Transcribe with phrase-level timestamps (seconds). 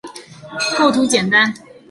[0.79, 1.53] 构图简单